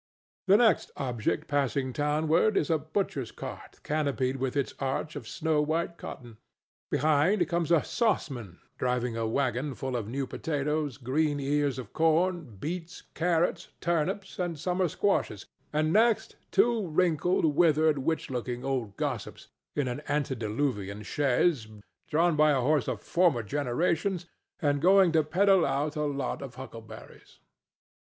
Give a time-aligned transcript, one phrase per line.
[0.47, 5.61] The next object passing townward is a butcher's cart canopied with its arch of snow
[5.61, 6.37] white cotton.
[6.89, 12.55] Behind comes a "sauceman" driving a wagon full of new potatoes, green ears of corn,
[12.55, 19.49] beets, carrots, turnips and summer squashes, and next two wrinkled, withered witch looking old gossips
[19.75, 21.67] in an antediluvian chaise
[22.09, 24.25] drawn by a horse of former generations
[24.59, 27.37] and going to peddle out a lot of huckleberries.